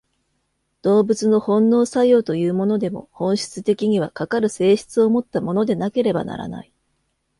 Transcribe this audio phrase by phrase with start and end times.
[0.81, 6.73] 動物の本能作用というものでも、本質的には、かかる性質をもったものでなければならない。